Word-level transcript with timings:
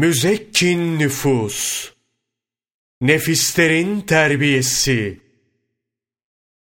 Müzekkin 0.00 0.98
nüfus, 0.98 1.90
nefislerin 3.00 4.00
terbiyesi, 4.00 5.20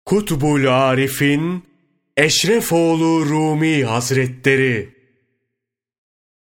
Kutbul 0.05 0.67
Arif'in 0.67 1.65
Eşrefoğlu 2.17 3.27
Rumi 3.27 3.85
Hazretleri, 3.85 4.95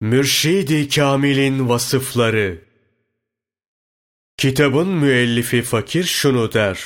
Mürşidi 0.01 0.88
Kamil'in 0.88 1.69
vasıfları, 1.69 2.58
Kitabın 4.37 4.88
müellifi 4.88 5.62
fakir 5.62 6.04
şunu 6.04 6.53
der, 6.53 6.85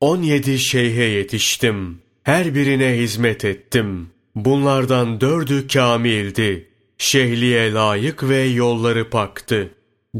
17 0.00 0.58
şeyhe 0.58 1.04
yetiştim, 1.04 2.02
her 2.22 2.54
birine 2.54 2.96
hizmet 2.98 3.44
ettim, 3.44 4.10
bunlardan 4.34 5.20
dördü 5.20 5.68
kamildi.'' 5.68 6.73
Şehliye 7.04 7.72
layık 7.72 8.28
ve 8.28 8.42
yolları 8.42 9.10
paktı. 9.10 9.70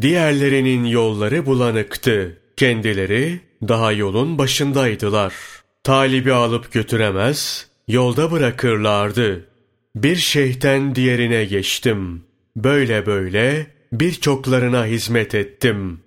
Diğerlerinin 0.00 0.84
yolları 0.84 1.46
bulanıktı. 1.46 2.38
Kendileri 2.56 3.40
daha 3.68 3.92
yolun 3.92 4.38
başındaydılar. 4.38 5.34
Talibi 5.84 6.32
alıp 6.32 6.72
götüremez, 6.72 7.68
yolda 7.88 8.30
bırakırlardı. 8.30 9.44
Bir 9.96 10.16
şeyhten 10.16 10.94
diğerine 10.94 11.44
geçtim. 11.44 12.22
Böyle 12.56 13.06
böyle 13.06 13.66
birçoklarına 13.92 14.86
hizmet 14.86 15.34
ettim. 15.34 16.00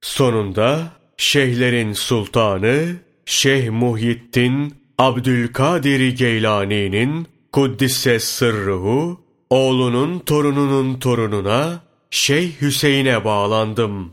Sonunda 0.00 0.92
şeyhlerin 1.16 1.92
sultanı 1.92 2.86
Şeyh 3.26 3.70
Muhyiddin 3.70 4.74
Abdülkadir 4.98 6.16
Geylani'nin 6.16 7.26
Kuddise 7.52 8.18
sırruhu 8.18 9.25
oğlunun 9.50 10.18
torununun 10.18 10.98
torununa 10.98 11.80
Şeyh 12.10 12.60
Hüseyin'e 12.60 13.24
bağlandım. 13.24 14.12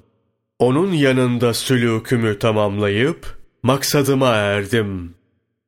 Onun 0.59 0.93
yanında 0.93 1.49
sülûkümü 1.53 2.39
tamamlayıp 2.39 3.37
maksadıma 3.63 4.35
erdim. 4.35 5.15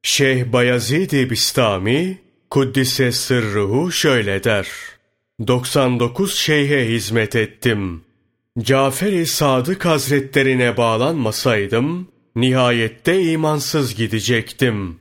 Şeyh 0.03 0.53
Bayezid-i 0.53 1.29
Bistami 1.29 2.25
Kuddise 2.49 3.11
sırruhu 3.11 3.91
şöyle 3.91 4.43
der. 4.43 4.67
99 5.47 6.35
şeyhe 6.35 6.89
hizmet 6.89 7.35
ettim. 7.35 8.03
Cafer-i 8.59 9.25
Sadık 9.25 9.85
Hazretlerine 9.85 10.77
bağlanmasaydım, 10.77 12.07
nihayette 12.35 13.21
imansız 13.21 13.95
gidecektim. 13.95 14.99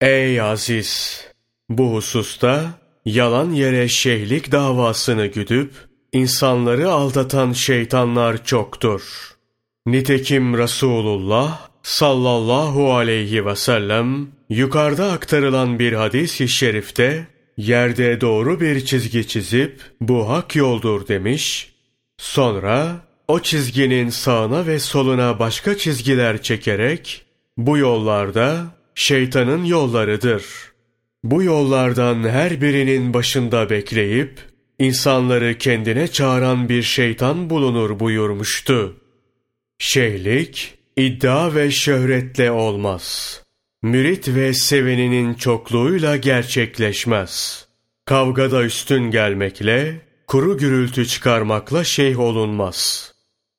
Ey 0.00 0.40
aziz! 0.40 1.24
Bu 1.68 1.94
hususta 1.94 2.78
yalan 3.04 3.50
yere 3.50 3.88
şeyhlik 3.88 4.52
davasını 4.52 5.26
güdüp, 5.26 5.72
insanları 6.12 6.90
aldatan 6.90 7.52
şeytanlar 7.52 8.44
çoktur. 8.44 9.02
Nitekim 9.86 10.58
Resulullah 10.58 11.68
sallallahu 11.82 12.94
aleyhi 12.94 13.46
ve 13.46 13.56
sellem 13.56 14.28
yukarıda 14.48 15.12
aktarılan 15.12 15.78
bir 15.78 15.92
hadis-i 15.92 16.48
şerifte 16.48 17.26
yerde 17.56 18.20
doğru 18.20 18.60
bir 18.60 18.84
çizgi 18.84 19.28
çizip 19.28 19.80
bu 20.00 20.28
hak 20.28 20.56
yoldur 20.56 21.08
demiş. 21.08 21.72
Sonra 22.18 22.96
o 23.28 23.40
çizginin 23.40 24.10
sağına 24.10 24.66
ve 24.66 24.78
soluna 24.78 25.38
başka 25.38 25.78
çizgiler 25.78 26.42
çekerek 26.42 27.22
bu 27.56 27.78
yollarda 27.78 28.64
şeytanın 28.94 29.64
yollarıdır.'' 29.64 30.77
Bu 31.24 31.42
yollardan 31.42 32.28
her 32.28 32.60
birinin 32.60 33.14
başında 33.14 33.70
bekleyip, 33.70 34.40
insanları 34.78 35.58
kendine 35.58 36.08
çağıran 36.08 36.68
bir 36.68 36.82
şeytan 36.82 37.50
bulunur 37.50 38.00
buyurmuştu. 38.00 38.96
Şeyhlik, 39.78 40.78
iddia 40.96 41.54
ve 41.54 41.70
şöhretle 41.70 42.50
olmaz. 42.50 43.42
Mürit 43.82 44.28
ve 44.28 44.54
seveninin 44.54 45.34
çokluğuyla 45.34 46.16
gerçekleşmez. 46.16 47.66
Kavgada 48.04 48.64
üstün 48.64 49.10
gelmekle, 49.10 50.00
kuru 50.26 50.58
gürültü 50.58 51.06
çıkarmakla 51.06 51.84
şeyh 51.84 52.18
olunmaz. 52.18 53.12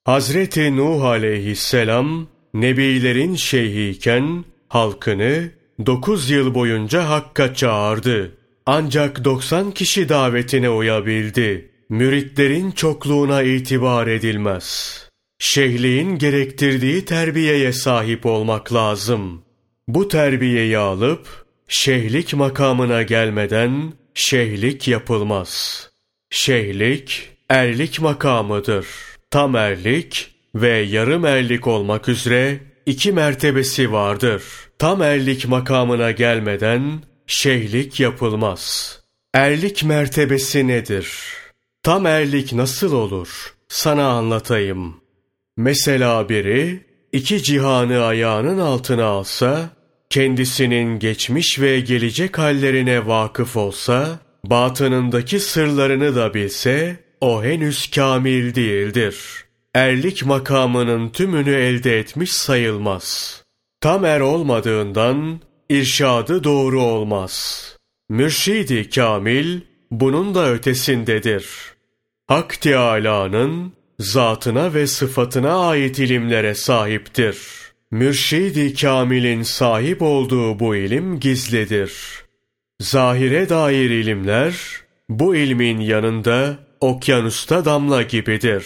Hazreti 0.04 0.78
Nuh 0.78 1.04
aleyhisselam, 1.04 2.28
nebilerin 2.54 3.36
şeyhiyken, 3.36 4.46
halkını 4.68 5.59
Dokuz 5.86 6.30
yıl 6.30 6.56
boyunca 6.56 7.10
Hakk'a 7.10 7.54
çağırdı. 7.54 8.38
Ancak 8.66 9.26
90 9.26 9.72
kişi 9.72 10.10
davetine 10.10 10.70
uyabildi. 10.70 11.72
Müritlerin 11.90 12.72
çokluğuna 12.72 13.44
itibar 13.44 14.08
edilmez. 14.08 14.98
Şeyhliğin 15.40 16.18
gerektirdiği 16.18 17.06
terbiyeye 17.06 17.74
sahip 17.74 18.26
olmak 18.26 18.74
lazım. 18.74 19.42
Bu 19.88 20.08
terbiyeyi 20.08 20.78
alıp, 20.78 21.28
şeyhlik 21.68 22.34
makamına 22.34 23.04
gelmeden 23.04 23.94
şeyhlik 24.14 24.88
yapılmaz. 24.88 25.84
Şeyhlik, 26.30 27.30
erlik 27.50 28.02
makamıdır. 28.02 28.86
Tam 29.32 29.56
erlik 29.56 30.36
ve 30.56 30.78
yarım 30.78 31.26
erlik 31.26 31.68
olmak 31.68 32.10
üzere 32.10 32.60
iki 32.86 33.12
mertebesi 33.12 33.92
vardır.'' 33.92 34.69
Tam 34.80 35.02
erlik 35.02 35.48
makamına 35.48 36.12
gelmeden 36.12 37.04
şeyhlik 37.28 38.00
yapılmaz. 38.00 38.94
Erlik 39.34 39.84
mertebesi 39.84 40.68
nedir? 40.68 41.14
Tam 41.84 42.06
erlik 42.06 42.54
nasıl 42.54 42.94
olur? 42.94 43.54
Sana 43.68 44.08
anlatayım. 44.08 44.96
Mesela 45.58 46.30
biri 46.30 46.86
iki 47.12 47.44
cihanı 47.44 48.04
ayağının 48.04 48.60
altına 48.60 49.06
alsa, 49.06 49.70
kendisinin 50.10 51.00
geçmiş 51.00 51.60
ve 51.60 51.80
gelecek 51.80 52.38
hallerine 52.38 53.08
vakıf 53.08 53.58
olsa, 53.58 54.20
batınındaki 54.46 55.40
sırlarını 55.40 56.16
da 56.16 56.34
bilse, 56.34 57.04
o 57.22 57.44
henüz 57.44 57.92
kamil 57.92 58.56
değildir. 58.56 59.18
Erlik 59.76 60.26
makamının 60.26 61.10
tümünü 61.10 61.56
elde 61.56 62.00
etmiş 62.00 62.32
sayılmaz.'' 62.32 63.49
Tam 63.82 64.06
er 64.06 64.20
olmadığından 64.20 65.40
irşadı 65.70 66.44
doğru 66.44 66.82
olmaz. 66.82 67.66
Mürşidi 68.10 68.90
kamil 68.90 69.62
bunun 69.92 70.36
da 70.36 70.52
ötesindedir. 70.52 71.46
Hak 72.28 72.62
Teâlâ'nın 72.62 73.74
zatına 74.00 74.74
ve 74.74 74.88
sıfatına 74.88 75.68
ait 75.68 76.00
ilimlere 76.00 76.56
sahiptir. 76.56 77.38
Mürşidi 77.92 78.74
kamilin 78.74 79.44
sahip 79.44 80.02
olduğu 80.02 80.60
bu 80.60 80.76
ilim 80.76 81.20
gizlidir. 81.20 81.94
Zahire 82.82 83.50
dair 83.50 83.90
ilimler 83.90 84.56
bu 85.10 85.36
ilmin 85.36 85.80
yanında 85.80 86.58
okyanusta 86.80 87.66
damla 87.66 88.02
gibidir. 88.02 88.66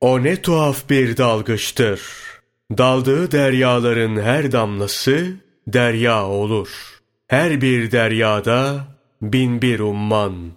O 0.00 0.22
ne 0.22 0.42
tuhaf 0.42 0.90
bir 0.90 1.16
dalgıçtır.'' 1.16 2.33
Daldığı 2.70 3.32
deryaların 3.32 4.16
her 4.22 4.52
damlası 4.52 5.32
derya 5.66 6.26
olur. 6.26 6.68
Her 7.28 7.60
bir 7.60 7.90
deryada 7.90 8.88
bin 9.22 9.62
bir 9.62 9.78
umman. 9.78 10.52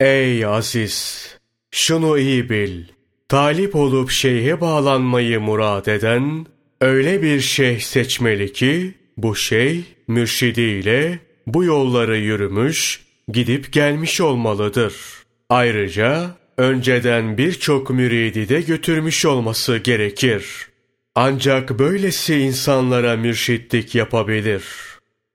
Ey 0.00 0.46
aziz! 0.46 1.26
Şunu 1.70 2.18
iyi 2.18 2.50
bil. 2.50 2.84
Talip 3.28 3.76
olup 3.76 4.10
şeyhe 4.10 4.60
bağlanmayı 4.60 5.40
murad 5.40 5.86
eden, 5.86 6.46
öyle 6.80 7.22
bir 7.22 7.40
şeyh 7.40 7.80
seçmeli 7.80 8.52
ki, 8.52 8.94
bu 9.16 9.36
şeyh 9.36 9.82
mürşidiyle 10.08 11.18
bu 11.46 11.64
yolları 11.64 12.18
yürümüş, 12.18 13.06
gidip 13.32 13.72
gelmiş 13.72 14.20
olmalıdır. 14.20 14.94
Ayrıca 15.48 16.30
önceden 16.56 17.38
birçok 17.38 17.90
müridi 17.90 18.48
de 18.48 18.60
götürmüş 18.60 19.24
olması 19.24 19.76
gerekir. 19.76 20.66
Ancak 21.18 21.78
böylesi 21.78 22.34
insanlara 22.34 23.16
mürşitlik 23.16 23.94
yapabilir. 23.94 24.64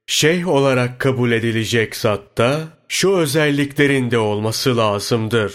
Şeyh 0.08 0.48
olarak 0.48 1.00
kabul 1.00 1.32
edilecek 1.32 1.96
zatta 1.96 2.68
şu 2.88 3.16
özelliklerinde 3.16 4.18
olması 4.18 4.78
lazımdır. 4.78 5.54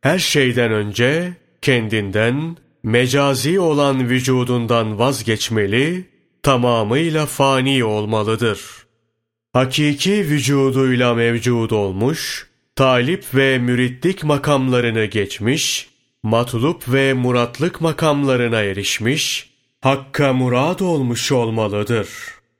Her 0.00 0.18
şeyden 0.18 0.72
önce 0.72 1.32
kendinden, 1.62 2.56
mecazi 2.82 3.60
olan 3.60 4.08
vücudundan 4.08 4.98
vazgeçmeli, 4.98 6.04
tamamıyla 6.42 7.26
fani 7.26 7.84
olmalıdır. 7.84 8.60
Hakiki 9.52 10.12
vücuduyla 10.12 11.14
mevcud 11.14 11.70
olmuş, 11.70 12.46
talip 12.76 13.24
ve 13.34 13.58
müritlik 13.58 14.24
makamlarını 14.24 15.04
geçmiş, 15.04 15.88
matlup 16.22 16.92
ve 16.92 17.12
muratlık 17.12 17.80
makamlarına 17.80 18.60
erişmiş, 18.60 19.47
Hakka 19.80 20.32
murad 20.32 20.80
olmuş 20.80 21.32
olmalıdır. 21.32 22.08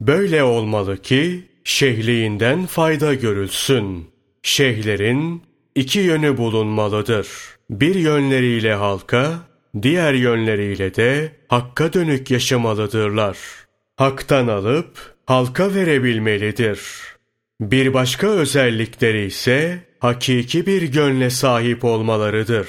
Böyle 0.00 0.43
olmalı 0.43 1.03
ki 1.03 1.44
şehliğinden 1.65 2.67
fayda 2.67 3.15
görülsün. 3.15 4.11
Şeyhlerin 4.43 5.43
iki 5.75 5.99
yönü 5.99 6.37
bulunmalıdır. 6.37 7.29
Bir 7.70 7.94
yönleriyle 7.94 8.75
halka, 8.75 9.35
diğer 9.82 10.15
yönleriyle 10.15 10.94
de 10.94 11.32
hakka 11.49 11.93
dönük 11.93 12.31
yaşamalıdırlar. 12.31 13.38
Haktan 13.97 14.49
alıp 14.49 15.15
halka 15.26 15.75
verebilmelidir. 15.75 16.81
Bir 17.61 17.94
başka 17.94 18.26
özellikleri 18.26 19.26
ise 19.26 19.79
hakiki 19.99 20.67
bir 20.67 20.82
gönle 20.82 21.31
sahip 21.31 21.85
olmalarıdır. 21.85 22.69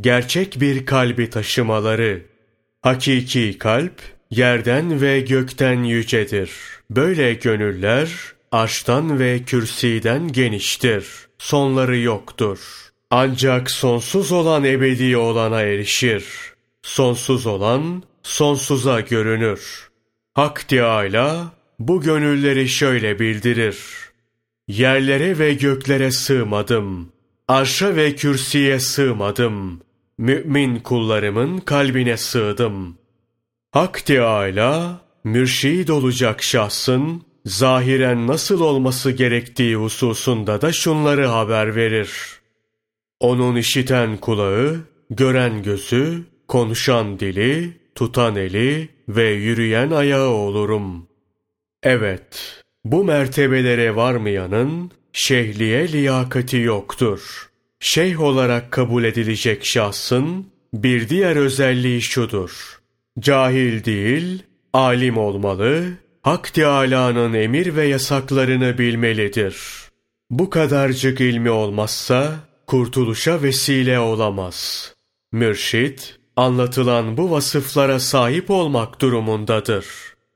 Gerçek 0.00 0.60
bir 0.60 0.86
kalbi 0.86 1.30
taşımaları. 1.30 2.29
Hakiki 2.82 3.58
kalp 3.58 3.92
yerden 4.30 5.00
ve 5.00 5.20
gökten 5.20 5.82
yücedir. 5.82 6.50
Böyle 6.90 7.34
gönüller 7.34 8.10
arştan 8.52 9.18
ve 9.18 9.42
kürsiden 9.42 10.28
geniştir. 10.28 11.06
Sonları 11.38 11.98
yoktur. 11.98 12.58
Ancak 13.10 13.70
sonsuz 13.70 14.32
olan 14.32 14.64
ebedi 14.64 15.16
olana 15.16 15.60
erişir. 15.60 16.24
Sonsuz 16.82 17.46
olan 17.46 18.02
sonsuza 18.22 19.00
görünür. 19.00 19.90
Hak 20.34 20.68
Teâlâ 20.68 21.52
bu 21.78 22.00
gönülleri 22.00 22.68
şöyle 22.68 23.18
bildirir. 23.18 23.76
Yerlere 24.68 25.38
ve 25.38 25.54
göklere 25.54 26.10
sığmadım. 26.10 27.12
Arşa 27.48 27.96
ve 27.96 28.14
kürsüye 28.14 28.80
sığmadım. 28.80 29.80
Mümin 30.20 30.78
kullarımın 30.78 31.58
kalbine 31.58 32.16
sığdım. 32.16 32.98
Hak 33.70 34.06
Teâlâ, 34.06 35.00
mürşid 35.24 35.88
olacak 35.88 36.42
şahsın, 36.42 37.22
zahiren 37.46 38.26
nasıl 38.26 38.60
olması 38.60 39.10
gerektiği 39.10 39.76
hususunda 39.76 40.60
da 40.60 40.72
şunları 40.72 41.26
haber 41.26 41.76
verir. 41.76 42.10
Onun 43.20 43.56
işiten 43.56 44.16
kulağı, 44.16 44.80
gören 45.10 45.62
gözü, 45.62 46.24
konuşan 46.48 47.20
dili, 47.20 47.72
tutan 47.94 48.36
eli 48.36 48.88
ve 49.08 49.30
yürüyen 49.30 49.90
ayağı 49.90 50.28
olurum. 50.28 51.06
Evet, 51.82 52.62
bu 52.84 53.04
mertebelere 53.04 53.96
varmayanın 53.96 54.90
şehliye 55.12 55.92
liyakati 55.92 56.56
yoktur. 56.56 57.49
Şeyh 57.80 58.20
olarak 58.20 58.70
kabul 58.70 59.04
edilecek 59.04 59.64
şahsın 59.64 60.46
bir 60.74 61.08
diğer 61.08 61.36
özelliği 61.36 62.02
şudur. 62.02 62.80
Cahil 63.20 63.84
değil, 63.84 64.42
alim 64.72 65.16
olmalı, 65.16 65.84
Hak 66.22 66.54
Teâlâ'nın 66.54 67.34
emir 67.34 67.76
ve 67.76 67.86
yasaklarını 67.86 68.78
bilmelidir. 68.78 69.56
Bu 70.30 70.50
kadarcık 70.50 71.20
ilmi 71.20 71.50
olmazsa 71.50 72.34
kurtuluşa 72.66 73.42
vesile 73.42 73.98
olamaz. 73.98 74.92
Mürşit, 75.32 76.18
anlatılan 76.36 77.16
bu 77.16 77.30
vasıflara 77.30 78.00
sahip 78.00 78.50
olmak 78.50 79.00
durumundadır. 79.00 79.86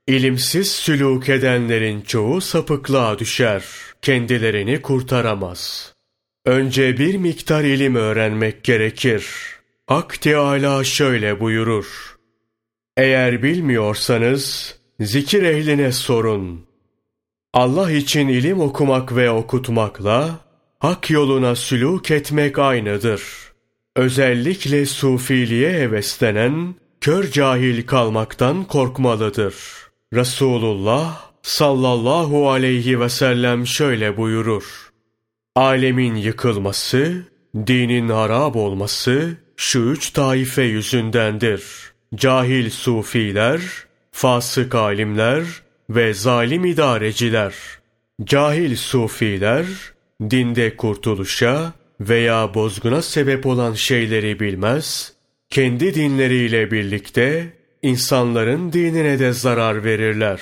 İlimsiz 0.07 0.67
sülûk 0.67 1.31
edenlerin 1.31 2.01
çoğu 2.01 2.41
sapıklığa 2.41 3.19
düşer, 3.19 3.63
kendilerini 4.01 4.81
kurtaramaz. 4.81 5.94
Önce 6.45 6.97
bir 6.97 7.17
miktar 7.17 7.63
ilim 7.63 7.95
öğrenmek 7.95 8.63
gerekir. 8.63 9.27
Hak 9.87 10.21
Teâlâ 10.21 10.83
şöyle 10.83 11.39
buyurur. 11.39 12.17
Eğer 12.97 13.43
bilmiyorsanız, 13.43 14.75
zikir 14.99 15.43
ehline 15.43 15.91
sorun. 15.91 16.65
Allah 17.53 17.91
için 17.91 18.27
ilim 18.27 18.59
okumak 18.59 19.15
ve 19.15 19.31
okutmakla, 19.31 20.39
hak 20.79 21.09
yoluna 21.09 21.51
sülûk 21.51 22.13
etmek 22.13 22.59
aynıdır. 22.59 23.21
Özellikle 23.95 24.85
sufiliğe 24.85 25.73
heveslenen, 25.73 26.75
kör 27.01 27.31
cahil 27.31 27.85
kalmaktan 27.85 28.63
korkmalıdır. 28.63 29.55
Resulullah 30.13 31.31
sallallahu 31.41 32.49
aleyhi 32.49 32.99
ve 32.99 33.09
sellem 33.09 33.67
şöyle 33.67 34.17
buyurur. 34.17 34.84
Alemin 35.55 36.15
yıkılması, 36.15 37.23
dinin 37.67 38.09
harap 38.09 38.55
olması 38.55 39.37
şu 39.57 39.79
üç 39.79 40.09
taife 40.09 40.61
yüzündendir. 40.61 41.63
Cahil 42.15 42.69
sufiler, 42.69 43.61
fasık 44.11 44.75
alimler 44.75 45.43
ve 45.89 46.13
zalim 46.13 46.65
idareciler. 46.65 47.53
Cahil 48.23 48.75
sufiler, 48.75 49.65
dinde 50.21 50.75
kurtuluşa 50.75 51.73
veya 51.99 52.53
bozguna 52.53 53.01
sebep 53.01 53.45
olan 53.45 53.73
şeyleri 53.73 54.39
bilmez, 54.39 55.13
kendi 55.49 55.95
dinleriyle 55.95 56.71
birlikte 56.71 57.53
insanların 57.81 58.73
dinine 58.73 59.19
de 59.19 59.33
zarar 59.33 59.83
verirler. 59.83 60.41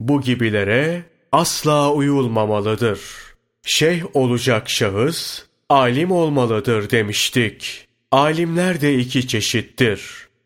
Bu 0.00 0.20
gibilere 0.20 1.02
asla 1.32 1.92
uyulmamalıdır. 1.92 3.25
Şeyh 3.68 4.02
olacak 4.14 4.70
şahıs, 4.70 5.42
alim 5.68 6.10
olmalıdır 6.10 6.90
demiştik. 6.90 7.86
Alimler 8.12 8.80
de 8.80 8.94
iki 8.94 9.28
çeşittir. 9.28 10.00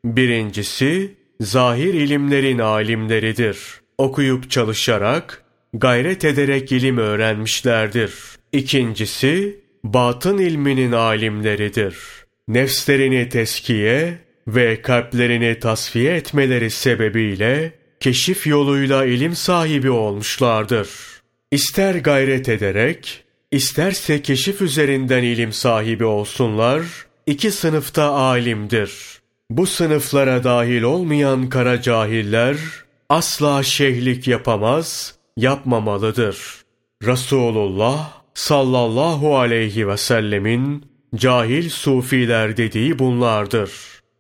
Birincisi, 0.04 1.14
zahir 1.40 1.94
ilimlerin 1.94 2.58
alimleridir. 2.58 3.58
Okuyup 3.98 4.50
çalışarak, 4.50 5.44
gayret 5.74 6.24
ederek 6.24 6.72
ilim 6.72 6.98
öğrenmişlerdir. 6.98 8.14
İkincisi, 8.52 9.60
batın 9.84 10.38
ilminin 10.38 10.92
alimleridir. 10.92 11.96
Nefslerini 12.48 13.28
teskiye 13.28 14.18
ve 14.48 14.82
kalplerini 14.82 15.58
tasfiye 15.58 16.14
etmeleri 16.14 16.70
sebebiyle 16.70 17.72
keşif 18.00 18.46
yoluyla 18.46 19.04
ilim 19.04 19.34
sahibi 19.34 19.90
olmuşlardır. 19.90 21.09
İster 21.50 21.94
gayret 21.94 22.48
ederek, 22.48 23.24
isterse 23.50 24.22
keşif 24.22 24.62
üzerinden 24.62 25.22
ilim 25.22 25.52
sahibi 25.52 26.04
olsunlar, 26.04 26.82
iki 27.26 27.50
sınıfta 27.50 28.10
alimdir. 28.10 29.20
Bu 29.50 29.66
sınıflara 29.66 30.44
dahil 30.44 30.82
olmayan 30.82 31.48
kara 31.48 31.82
cahiller 31.82 32.56
asla 33.08 33.62
şeyhlik 33.62 34.28
yapamaz, 34.28 35.14
yapmamalıdır. 35.36 36.38
Resulullah 37.04 38.12
sallallahu 38.34 39.38
aleyhi 39.38 39.88
ve 39.88 39.96
sellemin 39.96 40.84
cahil 41.14 41.68
sufiler 41.70 42.56
dediği 42.56 42.98
bunlardır. 42.98 43.70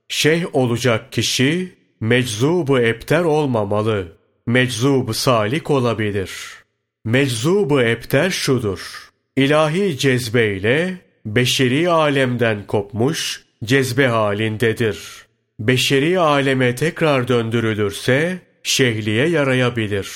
Şeyh 0.08 0.44
olacak 0.52 1.12
kişi 1.12 1.74
meczubu 2.00 2.80
epter 2.80 3.22
olmamalı. 3.22 4.12
Meczubu 4.46 5.14
salik 5.14 5.70
olabilir. 5.70 6.59
Meczubu 7.04 7.82
epter 7.82 8.30
şudur. 8.30 9.10
İlahi 9.36 9.98
cezbeyle 9.98 10.94
beşeri 11.26 11.90
alemden 11.90 12.66
kopmuş 12.66 13.44
cezbe 13.64 14.06
halindedir. 14.06 14.98
Beşeri 15.60 16.18
aleme 16.18 16.74
tekrar 16.74 17.28
döndürülürse 17.28 18.38
şehliye 18.62 19.28
yarayabilir. 19.28 20.10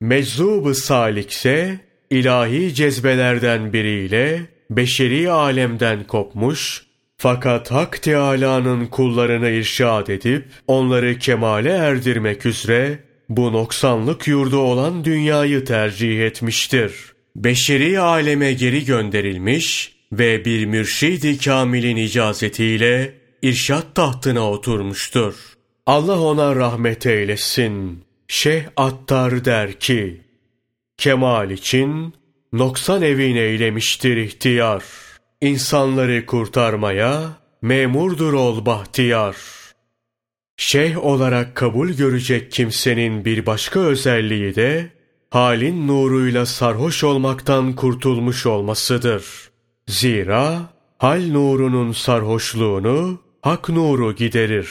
Meczubu 0.00 0.74
salikse 0.74 1.80
ilahi 2.10 2.74
cezbelerden 2.74 3.72
biriyle 3.72 4.40
beşeri 4.70 5.30
alemden 5.30 6.04
kopmuş 6.04 6.82
fakat 7.16 7.70
Hak 7.70 8.02
Teâlâ'nın 8.02 8.86
kullarını 8.86 9.50
irşad 9.50 10.08
edip 10.08 10.44
onları 10.66 11.18
kemale 11.18 11.70
erdirmek 11.70 12.46
üzere 12.46 13.07
bu 13.28 13.52
noksanlık 13.52 14.28
yurdu 14.28 14.56
olan 14.56 15.04
dünyayı 15.04 15.64
tercih 15.64 16.20
etmiştir. 16.20 16.92
Beşeri 17.36 18.00
aleme 18.00 18.52
geri 18.52 18.84
gönderilmiş 18.84 19.92
ve 20.12 20.44
bir 20.44 20.66
mürşid-i 20.66 21.38
kamilin 21.38 21.96
icazetiyle 21.96 23.14
irşat 23.42 23.94
tahtına 23.94 24.50
oturmuştur. 24.50 25.34
Allah 25.86 26.20
ona 26.20 26.56
rahmet 26.56 27.06
eylesin. 27.06 28.04
Şeyh 28.28 28.62
Attar 28.76 29.44
der 29.44 29.80
ki, 29.80 30.20
Kemal 30.98 31.50
için 31.50 32.14
noksan 32.52 33.02
evin 33.02 33.36
eylemiştir 33.36 34.16
ihtiyar. 34.16 34.84
İnsanları 35.40 36.26
kurtarmaya 36.26 37.22
memurdur 37.62 38.32
ol 38.32 38.66
bahtiyar. 38.66 39.36
Şeyh 40.60 41.04
olarak 41.04 41.54
kabul 41.54 41.88
görecek 41.88 42.52
kimsenin 42.52 43.24
bir 43.24 43.46
başka 43.46 43.80
özelliği 43.80 44.54
de 44.54 44.90
halin 45.30 45.88
nuruyla 45.88 46.46
sarhoş 46.46 47.04
olmaktan 47.04 47.72
kurtulmuş 47.72 48.46
olmasıdır. 48.46 49.24
Zira 49.88 50.60
hal 50.98 51.22
nurunun 51.32 51.92
sarhoşluğunu 51.92 53.20
hak 53.42 53.68
nuru 53.68 54.14
giderir. 54.14 54.70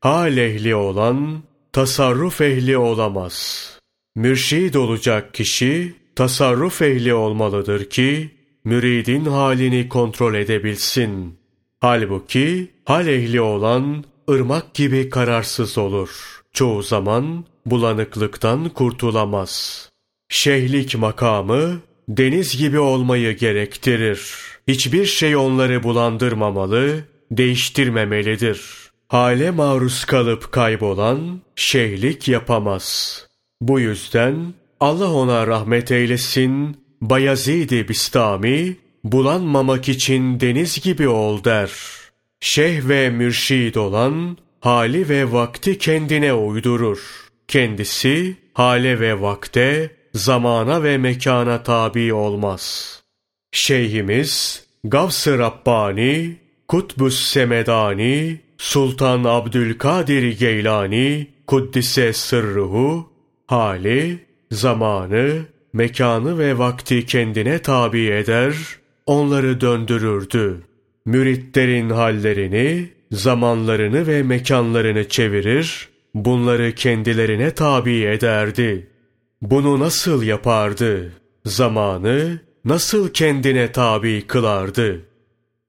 Hal 0.00 0.36
ehli 0.36 0.74
olan 0.74 1.42
tasarruf 1.72 2.40
ehli 2.40 2.76
olamaz. 2.76 3.68
Mürşid 4.14 4.74
olacak 4.74 5.34
kişi 5.34 5.94
tasarruf 6.16 6.82
ehli 6.82 7.14
olmalıdır 7.14 7.90
ki 7.90 8.30
müridin 8.64 9.24
halini 9.24 9.88
kontrol 9.88 10.34
edebilsin. 10.34 11.38
Halbuki 11.80 12.70
hal 12.84 13.06
ehli 13.06 13.40
olan 13.40 14.04
ırmak 14.32 14.74
gibi 14.74 15.10
kararsız 15.10 15.78
olur. 15.78 16.42
Çoğu 16.52 16.82
zaman 16.82 17.44
bulanıklıktan 17.66 18.68
kurtulamaz. 18.68 19.88
Şeyhlik 20.28 20.98
makamı 20.98 21.80
deniz 22.08 22.56
gibi 22.56 22.78
olmayı 22.78 23.36
gerektirir. 23.36 24.34
Hiçbir 24.68 25.06
şey 25.06 25.36
onları 25.36 25.82
bulandırmamalı, 25.82 27.04
değiştirmemelidir. 27.30 28.60
Hale 29.08 29.50
maruz 29.50 30.04
kalıp 30.04 30.52
kaybolan 30.52 31.40
şeyhlik 31.56 32.28
yapamaz. 32.28 33.16
Bu 33.60 33.80
yüzden 33.80 34.54
Allah 34.80 35.12
ona 35.12 35.46
rahmet 35.46 35.90
eylesin, 35.92 36.76
Bayezid-i 37.00 37.88
Bistami, 37.88 38.76
bulanmamak 39.04 39.88
için 39.88 40.40
deniz 40.40 40.80
gibi 40.80 41.08
ol 41.08 41.44
der. 41.44 41.70
Şeyh 42.44 42.88
ve 42.88 43.10
mürşid 43.10 43.74
olan, 43.74 44.36
hali 44.60 45.08
ve 45.08 45.32
vakti 45.32 45.78
kendine 45.78 46.32
uydurur. 46.34 46.98
Kendisi, 47.48 48.36
hale 48.54 49.00
ve 49.00 49.20
vakte, 49.20 49.90
zamana 50.14 50.82
ve 50.82 50.98
mekana 50.98 51.62
tabi 51.62 52.14
olmaz. 52.14 52.96
Şeyhimiz, 53.52 54.64
Gavs-ı 54.84 55.38
Rabbani, 55.38 56.36
Kutbus 56.68 57.20
Semedani, 57.20 58.40
Sultan 58.58 59.24
Abdülkadir 59.24 60.38
Geylani, 60.38 61.26
Kuddise 61.46 62.12
Sırruhu, 62.12 63.10
hali, 63.46 64.18
zamanı, 64.50 65.42
mekanı 65.72 66.38
ve 66.38 66.58
vakti 66.58 67.06
kendine 67.06 67.58
tabi 67.58 68.06
eder, 68.06 68.54
onları 69.06 69.60
döndürürdü. 69.60 70.62
Müritlerin 71.04 71.90
hallerini, 71.90 72.88
zamanlarını 73.12 74.06
ve 74.06 74.22
mekanlarını 74.22 75.08
çevirir, 75.08 75.88
bunları 76.14 76.72
kendilerine 76.72 77.50
tabi 77.50 78.00
ederdi. 78.00 78.86
Bunu 79.42 79.80
nasıl 79.80 80.22
yapardı? 80.22 81.12
Zamanı 81.44 82.40
nasıl 82.64 83.12
kendine 83.12 83.72
tabi 83.72 84.26
kılardı? 84.26 85.00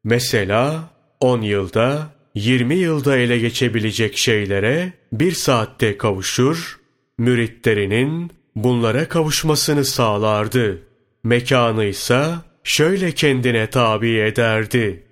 Mesela 0.03 0.89
10 1.19 1.41
yılda, 1.41 2.07
20 2.35 2.75
yılda 2.75 3.17
ele 3.17 3.39
geçebilecek 3.39 4.17
şeylere 4.17 4.93
bir 5.11 5.31
saatte 5.31 5.97
kavuşur, 5.97 6.79
müritlerinin 7.17 8.31
bunlara 8.55 9.09
kavuşmasını 9.09 9.85
sağlardı. 9.85 10.81
Mekanı 11.23 11.85
ise 11.85 12.25
şöyle 12.63 13.11
kendine 13.11 13.69
tabi 13.69 14.17
ederdi. 14.17 15.03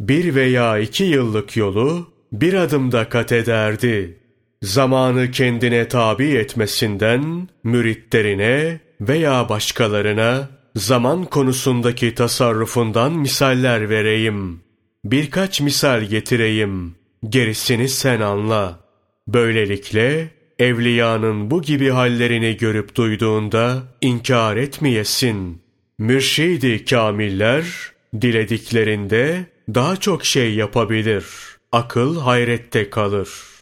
Bir 0.00 0.34
veya 0.34 0.78
iki 0.78 1.04
yıllık 1.04 1.56
yolu 1.56 2.06
bir 2.32 2.54
adımda 2.54 3.08
kat 3.08 3.32
ederdi. 3.32 4.18
Zamanı 4.62 5.30
kendine 5.30 5.88
tabi 5.88 6.26
etmesinden 6.26 7.48
müritlerine 7.64 8.80
veya 9.00 9.48
başkalarına 9.48 10.48
zaman 10.76 11.24
konusundaki 11.24 12.14
tasarrufundan 12.14 13.12
misaller 13.12 13.90
vereyim. 13.90 14.60
Birkaç 15.04 15.60
misal 15.60 16.02
getireyim. 16.02 16.94
Gerisini 17.28 17.88
sen 17.88 18.20
anla. 18.20 18.80
Böylelikle 19.28 20.30
evliyanın 20.58 21.50
bu 21.50 21.62
gibi 21.62 21.90
hallerini 21.90 22.56
görüp 22.56 22.94
duyduğunda 22.94 23.82
inkar 24.00 24.56
etmeyesin. 24.56 25.62
Mürşidi 25.98 26.84
kamiller 26.84 27.92
dilediklerinde 28.20 29.46
daha 29.74 29.96
çok 29.96 30.24
şey 30.24 30.54
yapabilir. 30.54 31.24
Akıl 31.72 32.20
hayrette 32.20 32.90
kalır.'' 32.90 33.57